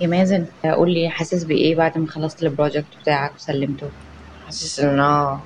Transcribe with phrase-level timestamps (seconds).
[0.00, 3.86] يا مازن؟ قول لي حاسس بإيه بعد ما خلصت ال project بتاعك وسلمته؟
[4.46, 5.40] حاسس إن أنا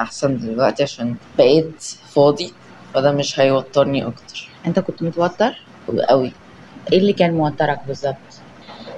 [0.00, 1.82] أحسن دلوقتي عشان بقيت
[2.14, 2.52] فاضي
[2.94, 4.48] فده مش هيوترني أكتر.
[4.66, 5.52] أنت كنت متوتر؟
[6.08, 6.32] قوي
[6.92, 8.14] إيه اللي كان موترك بالظبط؟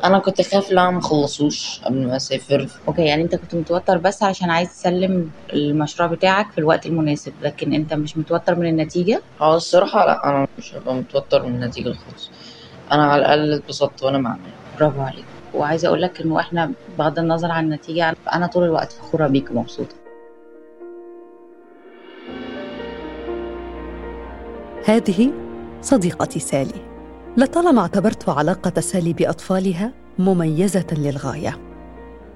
[0.05, 2.69] أنا كنت خايف لا ما اخلصوش قبل ما أسافر.
[2.89, 7.73] okay يعني أنت كنت متوتر بس عشان عايز تسلم المشروع بتاعك في الوقت المناسب لكن
[7.75, 12.31] أنت مش متوتر من النتيجة؟ آه الصراحة لا أنا مش هبقى متوتر من النتيجة خالص.
[12.93, 14.41] أنا على الأقل اتبسطت وأنا معمل
[14.79, 15.25] برافو عليك.
[15.55, 19.95] وعايزة أقول لك إنه إحنا بغض النظر عن النتيجة أنا طول الوقت فخورة بيك ومبسوطة.
[24.85, 25.33] هذه
[25.83, 26.97] صديقتي سالي.
[27.37, 31.59] لطالما اعتبرت علاقة سالي بأطفالها مميزة للغاية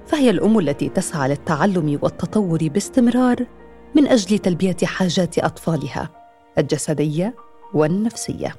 [0.05, 3.45] فهي الأم التي تسعى للتعلم والتطور باستمرار
[3.95, 6.09] من أجل تلبية حاجات أطفالها
[6.57, 7.35] الجسدية
[7.73, 8.55] والنفسية.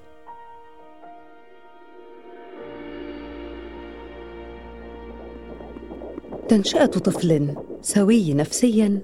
[6.53, 9.03] تنشأة طفل سوي نفسيا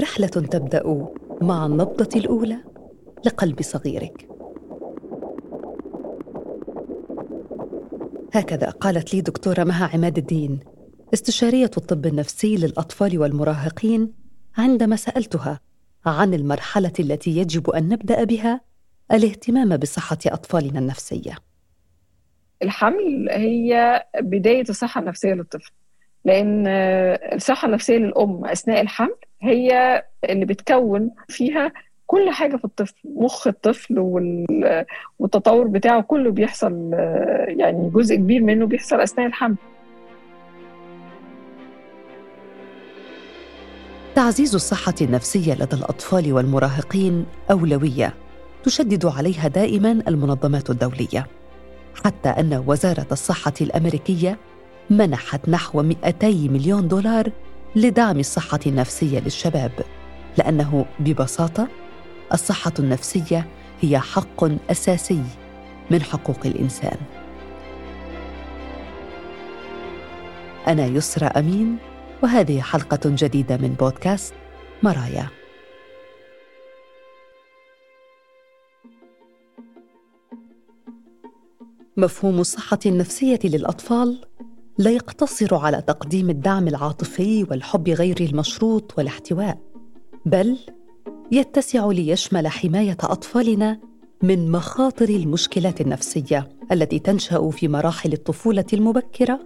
[0.00, 1.08] رحلة تبدأ
[1.42, 2.56] مع النبضة الأولى
[3.24, 4.28] لقلب صغيرك.
[8.34, 10.60] هكذا قالت لي دكتورة مها عماد الدين
[11.14, 14.12] استشارية الطب النفسي للأطفال والمراهقين
[14.58, 15.60] عندما سألتها
[16.06, 18.60] عن المرحلة التي يجب أن نبدأ بها
[19.12, 21.34] الاهتمام بصحة أطفالنا النفسية.
[22.62, 25.72] الحمل هي بداية الصحة النفسية للطفل.
[26.26, 26.66] لأن
[27.34, 31.72] الصحة النفسية للأم أثناء الحمل هي اللي بتكون فيها
[32.06, 33.98] كل حاجة في الطفل مخ الطفل
[35.18, 36.90] والتطور بتاعه كله بيحصل
[37.48, 39.56] يعني جزء كبير منه بيحصل أثناء الحمل.
[44.14, 48.14] تعزيز الصحة النفسية لدى الأطفال والمراهقين أولوية
[48.62, 51.26] تشدد عليها دائما المنظمات الدولية
[52.04, 54.38] حتى أن وزارة الصحة الأمريكية
[54.90, 57.32] منحت نحو 200 مليون دولار
[57.76, 59.72] لدعم الصحة النفسية للشباب
[60.38, 61.68] لأنه ببساطة
[62.32, 63.46] الصحة النفسية
[63.80, 65.22] هي حق أساسي
[65.90, 66.96] من حقوق الإنسان.
[70.68, 71.76] أنا يسرى أمين
[72.22, 74.34] وهذه حلقة جديدة من بودكاست
[74.82, 75.28] مرايا.
[81.96, 84.24] مفهوم الصحة النفسية للأطفال
[84.78, 89.58] لا يقتصر على تقديم الدعم العاطفي والحب غير المشروط والاحتواء
[90.26, 90.58] بل
[91.32, 93.80] يتسع ليشمل حماية أطفالنا
[94.22, 99.40] من مخاطر المشكلات النفسية التي تنشأ في مراحل الطفولة المبكرة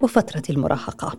[0.00, 1.18] وفترة المراهقة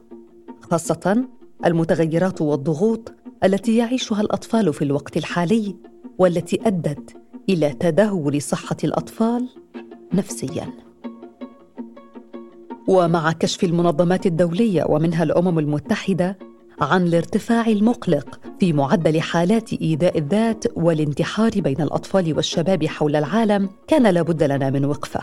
[0.72, 1.26] خاصة
[1.66, 3.14] المتغيرات والضغوط
[3.44, 5.76] التي يعيشها الأطفال في الوقت الحالي
[6.18, 7.18] والتي أدت
[7.50, 9.50] إلى تدهور صحة الأطفال
[10.14, 10.93] نفسيا.
[12.88, 16.38] ومع كشف المنظمات الدولية ومنها الأمم المتحدة
[16.82, 24.08] عن الارتفاع المقلق في معدل حالات إيذاء الذات والانتحار بين الأطفال والشباب حول العالم كان
[24.08, 25.22] لابد لنا من وقفة.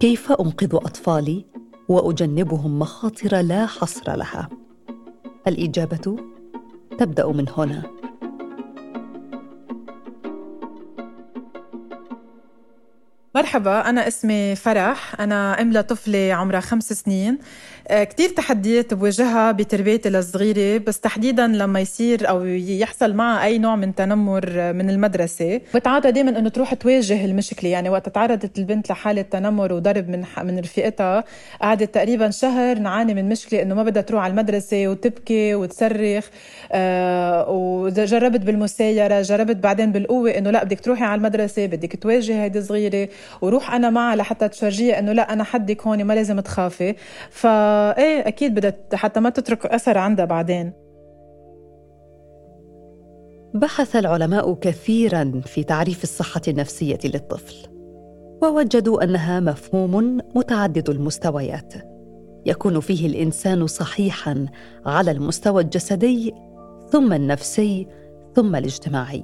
[0.00, 1.44] كيف أنقذ أطفالي
[1.88, 4.48] وأجنبهم مخاطر لا حصر لها؟
[5.46, 6.16] الإجابة
[6.98, 7.99] تبدأ من هنا.
[13.40, 17.38] مرحبا أنا اسمي فرح أنا أم لطفلة عمرها خمس سنين.
[17.88, 23.76] آه، كتير تحديات بواجهها بتربيتي الصغيرة بس تحديدا لما يصير أو يحصل معها أي نوع
[23.76, 25.60] من تنمر من المدرسة.
[25.74, 30.58] بتعاطى دايما أنه تروح تواجه المشكلة يعني وقت تعرضت البنت لحالة تنمر وضرب من من
[30.58, 31.24] رفيقتها
[31.62, 36.26] قعدت تقريبا شهر نعاني من مشكلة أنه ما بدها تروح على المدرسة وتبكي وتصرخ
[36.72, 42.62] آه وجربت بالمسايرة جربت بعدين بالقوة أنه لا بدك تروحي على المدرسة بدك تواجهي هيدي
[42.62, 43.08] صغيرة.
[43.40, 46.94] وروح أنا معها لحتى تفرجيها أنه لا أنا حدك هون ما لازم تخافي.
[47.30, 50.72] ف إيه أكيد بدها حتى ما تترك أثر عندها بعدين.
[53.54, 57.56] بحث العلماء كثيرا في تعريف الصحة النفسية للطفل
[58.42, 61.74] ووجدوا أنها مفهوم متعدد المستويات.
[62.46, 64.46] يكون فيه الإنسان صحيحا
[64.86, 66.34] على المستوى الجسدي
[66.90, 67.86] ثم النفسي
[68.36, 69.22] ثم الاجتماعي.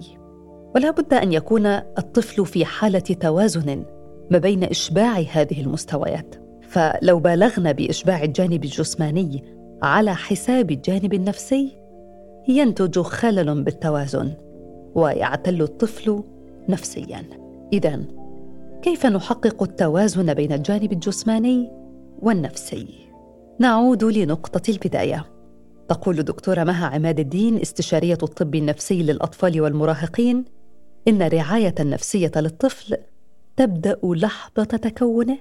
[0.74, 3.84] ولا بد أن يكون الطفل في حالة توازن
[4.30, 6.34] ما بين إشباع هذه المستويات.
[6.62, 9.44] فلو بالغنا بإشباع الجانب الجسماني
[9.82, 11.76] على حساب الجانب النفسي
[12.48, 14.32] ينتج خلل بالتوازن
[14.94, 16.22] ويعتل الطفل
[16.68, 17.24] نفسيا.
[17.72, 18.04] اذا
[18.82, 21.70] كيف نحقق التوازن بين الجانب الجسماني
[22.18, 22.86] والنفسي؟
[23.60, 25.24] نعود لنقطة البداية.
[25.88, 30.44] تقول دكتوره مها عماد الدين استشارية الطب النفسي للأطفال والمراهقين
[31.08, 32.96] إن الرعاية النفسية للطفل
[33.56, 35.38] تبدأ لحظة تكونه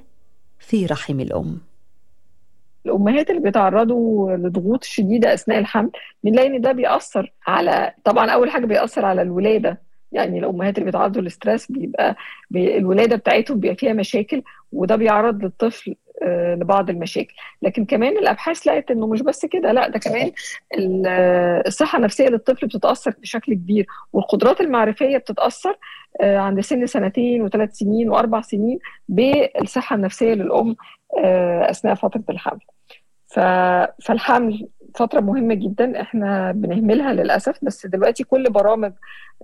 [0.60, 1.62] في رحم الأم.
[2.86, 5.92] الأمهات اللي بيتعرضوا لضغوط شديدة أثناء الحمل
[6.24, 9.82] بنلاقي إن ده بيأثر على طبعا أول حاجة بيأثر على الولادة.
[10.12, 12.16] يعني الأمهات اللي بيتعرضوا للستريس بيبقى
[12.52, 15.96] بي الولادة بتاعتهم بيبقى فيها مشاكل وده بيعرض للطفل
[16.58, 17.34] لبعض المشاكل.
[17.62, 20.32] لكن كمان الأبحاث لقت إنه مش بس كده لا ده كمان
[21.68, 25.78] الصحة النفسية للطفل بتتأثر بشكل كبير والقدرات المعرفية بتتأثر
[26.22, 28.80] آه، عند سن سنتين وثلاث سنين وأربع سنين
[29.10, 30.76] بالصحة النفسية للأم
[31.24, 32.60] آه، أثناء فترة الحمل.
[34.00, 38.92] فالحمل فترة مهمة جدا إحنا بنهملها للأسف بس دلوقتي كل برامج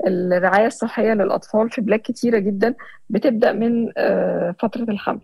[0.08, 2.76] الرعاية الصحية للأطفال في بلاد كتيرة جدا
[3.10, 3.92] بتبدأ من
[4.54, 5.20] فترة الحمل.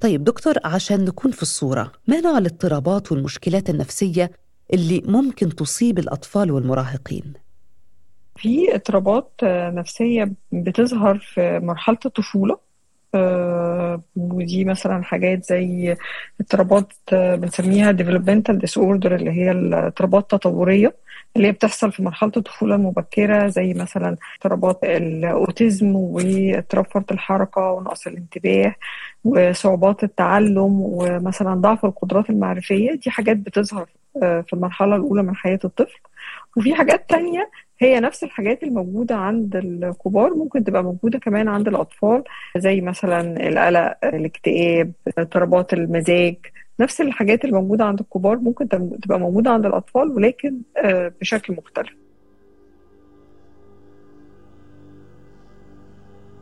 [0.00, 4.30] طيب دكتور عشان نكون في الصورة ما نوع الاضطرابات والمشكلات النفسية
[4.72, 7.32] اللي ممكن تصيب الأطفال والمراهقين؟
[8.36, 12.58] في اضطرابات نفسية بتظهر في مرحلة الطفولة
[14.16, 15.96] ودي مثلا حاجات زي
[16.40, 20.96] اضطرابات بنسميها developmental disorder اللي هي الاضطرابات التطورية
[21.36, 28.06] اللي هي بتحصل في مرحلة الطفولة المبكرة زي مثلا اضطرابات الأوتيزم واضطراب فرط الحركة ونقص
[28.06, 28.74] الانتباه
[29.24, 32.94] وصعوبات التعلم ومثلا ضعف القدرات المعرفية.
[32.94, 33.88] دي حاجات بتظهر
[34.22, 35.98] آه، في المرحلة الأولى من حياة الطفل.
[36.56, 37.50] وفي حاجات تانية
[37.82, 42.24] هي نفس الحاجات الموجودة عند الكبار ممكن تبقى موجودة كمان عند الأطفال
[42.56, 46.36] زي مثلا القلق الاكتئاب اضطرابات المزاج
[46.80, 48.68] نفس الحاجات اللي موجودة عند الكبار ممكن
[49.02, 51.90] تبقى موجودة عند الأطفال ولكن آه، بشكل مختلف.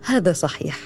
[0.05, 0.77] هذا صحيح.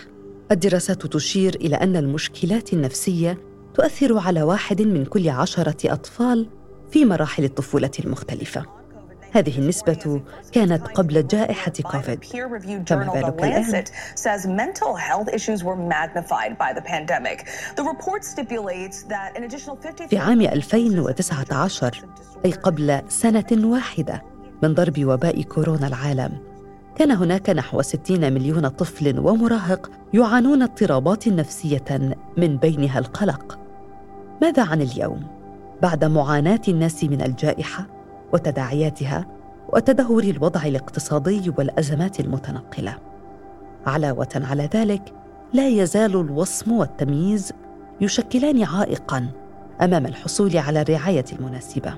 [0.52, 3.38] الدراسات تشير إلى أن المشكلات النفسية
[3.74, 6.48] تؤثر على واحد من كل عشرة أطفال
[6.90, 8.81] في مراحل الطفولة المختلفة.
[9.32, 10.20] هذه النسبة
[10.52, 12.18] كانت قبل جائحة كوفيد
[12.88, 13.62] فما بالك الآن؟
[20.08, 22.04] في عام 2019
[22.44, 24.22] أي قبل سنة واحدة
[24.62, 26.38] من ضرب وباء كورونا العالم
[26.96, 33.58] كان هناك نحو 60 مليون طفل ومراهق يعانون اضطرابات نفسية من بينها القلق
[34.42, 35.26] ماذا عن اليوم؟
[35.82, 38.01] بعد معاناة الناس من الجائحة
[38.32, 39.26] وتداعياتها
[39.68, 42.96] وتدهور الوضع الاقتصادي والأزمات المتنقلة.
[43.86, 45.12] علاوة على ذلك
[45.52, 47.52] لا يزال الوصم والتمييز
[48.00, 49.28] يشكلان عائقا
[49.80, 51.94] أمام الحصول على الرعاية المناسبة.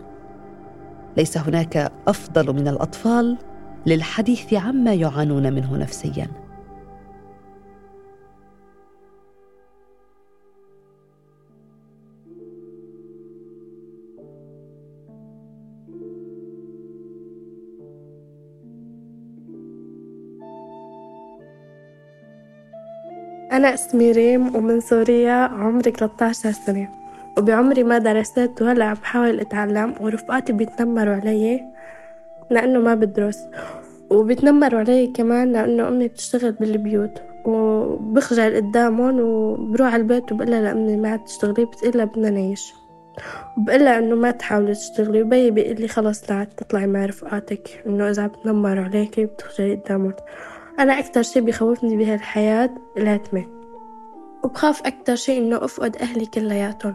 [1.17, 3.39] ليس هناك أفضل من الأطفال
[3.87, 6.29] للحديث عما يعانون منه نفسيا.
[23.55, 26.89] أنا اسمي ريم ومن سوريا عمري 13 سنة.
[27.39, 31.65] وبعمري ما درست وهلأ عم بحاول أتعلم ورفقاتي بيتنمروا علي
[32.51, 33.39] لأنه ما بدرس.
[34.11, 37.23] وبيتنمروا علي كمان لأنه أمي بتشتغل بالبيوت.
[37.45, 42.75] وبخجل قدامهم وبروح على البيت وبقلها لأمي ما تشتغلي بتقلها بدنا نعيش.
[43.59, 48.85] وبقلها إنه ما تحاولي تشتغلي وبي بيقلي خلص تعال تطلعي مع رفقاتك إنه إذا بتنمروا
[48.85, 50.15] عليكي بتخجلي قدامهم.
[50.79, 53.47] أنا أكتر شي بيخوفني بهالحياة العتمة
[54.45, 56.95] وبخاف أكتر شي إنه أفقد أهلي كلياتهم.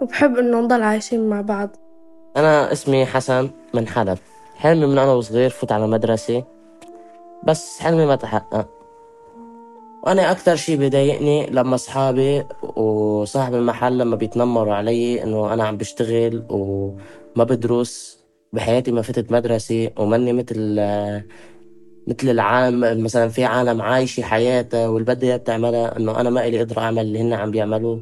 [0.00, 1.76] وبحب إنه نضل عايشين مع بعض.
[2.36, 4.18] أنا اسمي حسن من حلب.
[4.56, 6.44] حلمي من أنا وصغير فوت على مدرسة.
[7.44, 8.68] بس حلمي ما تحقق.
[10.02, 16.44] وأنا أكتر شي بضايقني لما أصحابي وصاحب المحل لما بيتنمروا علي إنه أنا عم بشتغل
[16.50, 18.24] وما بدرس.
[18.52, 20.76] بحياتي ما فتت مدرسة وماني مثل
[22.06, 26.80] مثل العالم مثلا في عالم عايشة حياتها واللي بدها بتعملها إنه أنا ما إلي قدرة
[26.80, 28.00] أعمل اللي هن عم بيعملوه.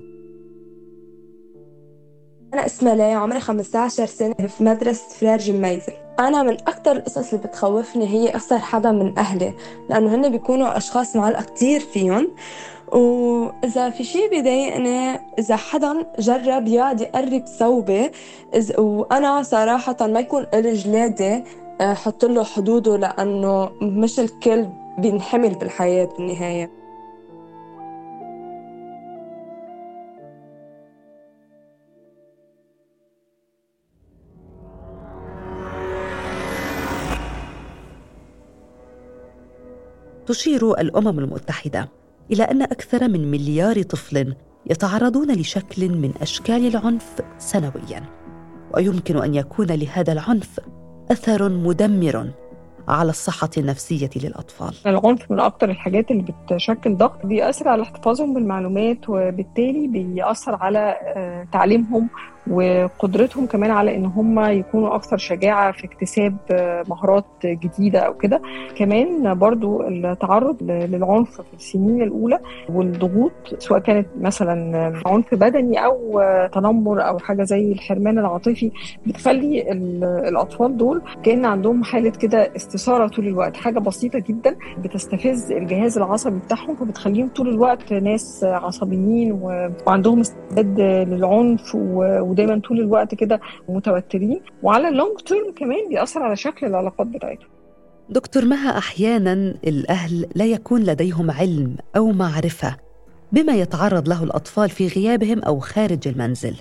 [2.54, 5.92] أنا اسمها ليا عمري 15 سنة في مدرسة فرير جميزة.
[6.18, 9.54] أنا من أكتر القصص اللي بتخوفني هي أخسر حدا من أهلي
[9.90, 12.28] لأنه هن بيكونوا أشخاص معلقة كتير فيهم.
[12.92, 18.10] وإذا في شي بضايقني إذا حدا جرب يقعد يقرب ثوبي
[18.78, 21.44] وأنا صراحة ما يكون إلي جلادة.
[21.82, 24.66] حط له حدوده لأنه مش الكل
[24.98, 26.82] بينحمل بالحياة بالنهاية.
[40.26, 41.88] تشير الأمم المتحدة
[42.32, 44.34] إلى أن أكثر من مليار طفل
[44.70, 48.02] يتعرضون لشكل من أشكال العنف سنويا
[48.74, 50.60] ويمكن أن يكون لهذا العنف
[51.10, 52.30] أثر مدمر
[52.88, 54.74] على الصحة النفسية للأطفال.
[54.86, 61.46] العنف من أكتر الحاجات اللي بتشكل ضغط بيأثر على احتفاظهم بالمعلومات وبالتالي بيأثر على آه،
[61.52, 62.08] تعليمهم
[62.50, 68.42] وقدرتهم كمان على إن هم يكونوا أكثر شجاعة في اكتساب آه، مهارات جديدة أو كده.
[68.76, 76.22] كمان برضو التعرض للعنف في السنين الأولى والضغوط سواء كانت مثلا عنف بدني أو
[76.52, 78.70] تنمر أو حاجة زي الحرمان العاطفي
[79.06, 79.72] بتخلي
[80.28, 86.38] الأطفال دول كأن عندهم حالة كده استثارة طول الوقت حاجة بسيطة جدا بتستفز الجهاز العصبي
[86.38, 89.32] بتاعهم فبتخليهم طول الوقت ناس عصبيين
[89.86, 91.74] وعندهم استعداد للعنف
[92.32, 97.48] ودايما طول الوقت كده متوترين وعلى اللونج تيرم كمان بيأثر على شكل العلاقات بتاعتهم.
[98.08, 99.32] دكتور مها أحيانا
[99.66, 102.76] الأهل لا يكون لديهم علم أو معرفة
[103.32, 106.56] بما يتعرض له الأطفال في غيابهم أو خارج المنزل؟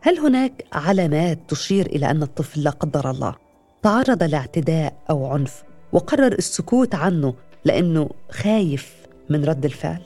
[0.00, 3.34] هل هناك علامات تشير إلى أن الطفل لا قدر الله
[3.82, 5.62] تعرض لاعتداء أو عنف
[5.92, 7.34] وقرر السكوت عنه
[7.64, 8.96] لأنه خايف
[9.30, 10.00] من رد الفعل؟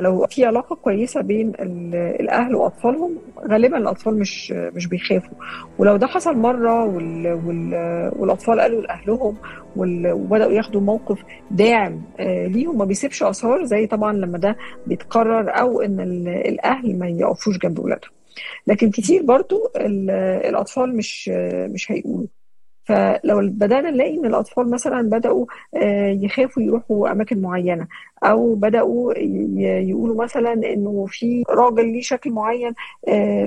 [0.00, 1.52] لو في علاقة كويسة بين
[2.20, 3.18] الأهل وأطفالهم
[3.50, 5.36] غالبا الأطفال مش مش بيخافوا.
[5.78, 7.74] ولو ده حصل مرة وال وال
[8.18, 9.36] والأطفال قالوا لأهلهم
[9.76, 11.18] وبدأوا ياخدوا موقف
[11.50, 17.08] داعم آه، ليهم ما بيسيبش آثار زي طبعا لما ده بيتكرر أو إن الأهل ما
[17.08, 18.10] يقفوش جنب اولادهم
[18.66, 21.28] لكن كتير برضو الأطفال مش
[21.68, 22.26] مش هيقولوا.
[22.84, 27.88] فلو بدأنا نلاقي إن الأطفال مثلا بدأوا آه، يخافوا يروحوا أماكن معينة
[28.24, 29.12] أو بدأوا
[29.58, 32.74] يقولوا مثلا إنه في راجل ليه شكل معين
[33.08, 33.46] آه،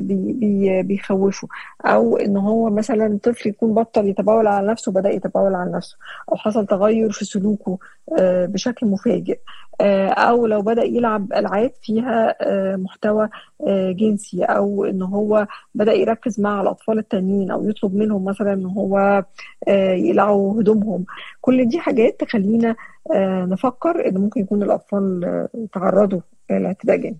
[0.82, 1.48] بيخوفه
[1.86, 5.98] أو إن هو مثلا طفل يكون بطل يتبول على نفسه بدا يتبول على نفسه
[6.32, 7.78] أو حصل تغير في سلوكه
[8.20, 9.40] آه، بشكل مفاجئ.
[9.82, 12.36] أو لو بدأ يلعب ألعاب فيها
[12.76, 13.30] محتوى
[13.70, 19.24] جنسي أو إن هو بدأ يركز مع الأطفال التانيين أو يطلب منهم مثلا إن هو
[19.68, 21.06] يقلعوا هدومهم.
[21.42, 22.76] كل دي حاجات تخلينا
[23.12, 27.18] آه، نفكر إن ممكن يكون الأطفال آه، تعرضوا لاعتداء جنسي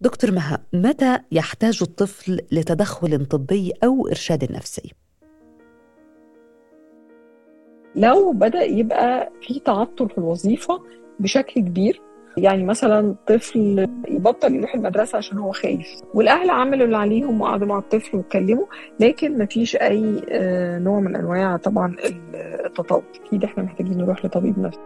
[0.00, 4.92] دكتور مها متى يحتاج الطفل لتدخل طبي أو إرشاد نفسي؟
[7.96, 10.80] لو بدأ يبقى في تعطل في الوظيفة
[11.20, 12.00] بشكل كبير
[12.36, 17.78] يعني مثلا طفل يبطل يروح المدرسة عشان هو خايف والأهل عملوا اللي عليهم وقعدوا مع
[17.78, 18.66] الطفل واتكلموا
[19.00, 21.96] لكن ما فيش أي آه، نوع من أنواع طبعا
[22.64, 23.02] التطور.
[23.26, 24.80] أكيد إحنا محتاجين نروح لطبيب نفسي.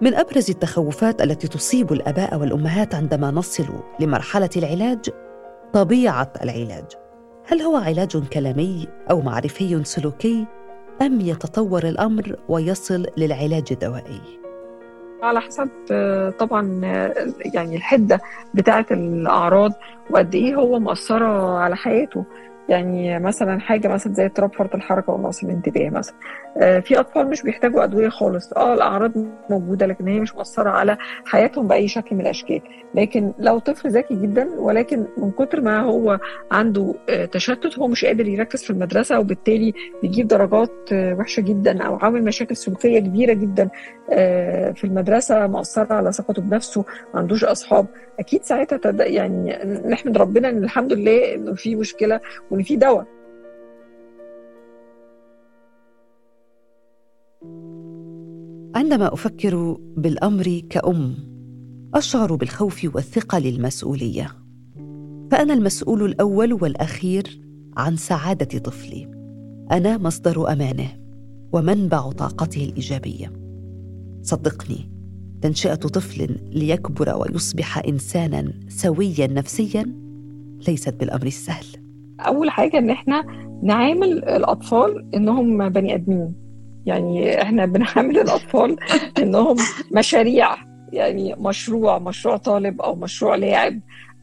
[0.00, 3.64] من أبرز التخوفات التي تصيب الآباء والأمهات عندما نصل
[4.00, 5.10] لمرحلة العلاج
[5.72, 6.84] طبيعة العلاج.
[7.46, 10.46] هل هو علاج كلامي أو معرفي سلوكي؟
[11.02, 14.20] أم يتطور الأمر ويصل للعلاج الدوائي؟
[15.22, 15.68] على حسب
[16.38, 16.80] طبعا
[17.54, 18.20] يعني الحدة
[18.54, 19.72] بتاعه الأعراض
[20.10, 22.24] وقد إيه هو مأثره على حياته.
[22.68, 26.14] يعني مثلا حاجة مثلا زي اضطراب فرط الحركة ونقص الانتباه مثلا.
[26.56, 28.52] آه، في أطفال مش بيحتاجوا أدوية خالص.
[28.52, 29.12] آه الأعراض
[29.50, 32.60] موجودة لكن هي مش مؤثره على حياتهم بأي شكل من الأشكال.
[32.94, 36.18] لكن لو طفل ذكي جدا ولكن من كتر ما هو
[36.50, 41.82] عنده آه، تشتت هو مش قادر يركز في المدرسة وبالتالي بيجيب درجات آه، وحشة جدا
[41.82, 43.68] أو عامل مشاكل سلوكية كبيرة جدا
[44.74, 47.86] في المدرسة مأثرة على ثقته بنفسه ما عندوش أصحاب.
[48.20, 49.58] أكيد ساعتها يعني
[49.88, 52.20] نحمد ربنا إن الحمد لله إنه في مشكلة
[52.56, 53.06] وان في دواء.
[58.74, 61.14] عندما أفكر بالأمر كأم
[61.94, 64.28] أشعر بالخوف والثقة للمسؤولية.
[65.30, 67.40] فأنا المسؤول الأول والأخير
[67.76, 69.04] عن سعادة طفلي.
[69.70, 70.88] أنا مصدر أمانه
[71.52, 73.32] ومنبع طاقته الإيجابية.
[74.22, 74.90] صدقني
[75.42, 79.82] تنشئة طفل ليكبر ويصبح إنسانا سويا نفسيا
[80.68, 81.85] ليست بالأمر السهل.
[82.20, 83.24] أول حاجة إن إحنا
[83.62, 86.34] نعامل الأطفال إنهم بني آدمين.
[86.86, 88.76] يعني إحنا بنعامل الأطفال
[89.22, 89.56] إنهم
[89.92, 90.48] مشاريع.
[90.92, 93.80] يعني مشروع مشروع طالب أو مشروع لاعب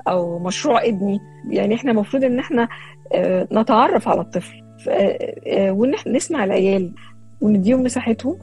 [0.08, 1.20] أو مشروع ابني.
[1.50, 2.68] يعني إحنا المفروض إن إحنا
[3.14, 4.64] آه، نتعرف على الطفل.
[4.90, 6.94] آه، آه، وإن إحنا نسمع العيال
[7.42, 8.38] ونديهم مساحتهم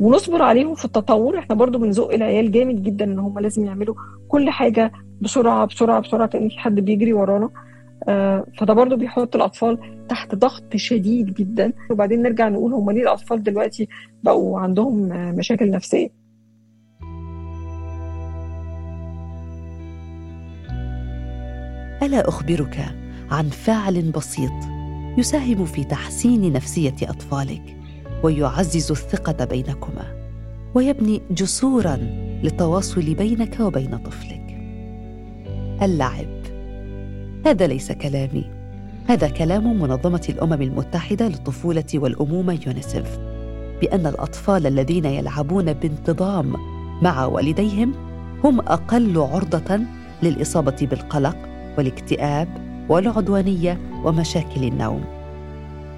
[0.00, 1.38] ونصبر عليهم في التطور.
[1.38, 3.94] إحنا برضو بنزق العيال جامد جدا إن هم لازم يعملوا
[4.28, 7.50] كل حاجة بسرعة بسرعة بسرعة كأن في حد بيجري ورانا.
[8.58, 11.72] فده برضو بيحط الأطفال تحت ضغط شديد جدا.
[11.90, 13.88] وبعدين نرجع نقول هم ليه الأطفال دلوقتي
[14.22, 16.08] بقوا عندهم مشاكل نفسية؟
[22.02, 22.94] ألا أخبرك
[23.30, 24.52] عن فعل بسيط
[25.18, 27.76] يساهم في تحسين نفسية أطفالك
[28.22, 30.16] ويعزز الثقة بينكما
[30.74, 31.96] ويبني جسورا
[32.42, 34.58] للتواصل بينك وبين طفلك.
[35.82, 36.35] اللعب
[37.46, 38.44] هذا ليس كلامي.
[39.08, 43.18] هذا كلام منظمة الأمم المتحدة للطفولة والأمومة يونيسف.
[43.80, 46.52] بأن الأطفال الذين يلعبون بانتظام
[47.02, 47.94] مع والديهم
[48.44, 49.80] هم أقل عرضة
[50.22, 51.36] للإصابة بالقلق
[51.78, 52.48] والاكتئاب
[52.88, 55.04] والعدوانية ومشاكل النوم.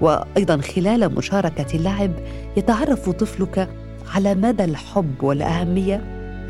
[0.01, 2.11] وأيضا خلال مشاركة اللعب
[2.57, 3.69] يتعرف طفلك
[4.15, 5.95] على مدى الحب والأهمية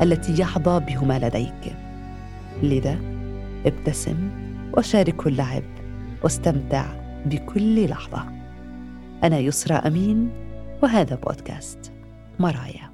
[0.02, 1.76] التي يحظى بهما لديك.
[2.62, 2.98] لذا
[3.66, 4.49] ابتسم.
[4.76, 5.62] وشارك اللعب
[6.22, 6.86] واستمتع
[7.26, 8.24] بكل لحظة.
[9.24, 10.30] أنا يسرى أمين
[10.82, 11.92] وهذا بودكاست
[12.38, 12.89] مرايا.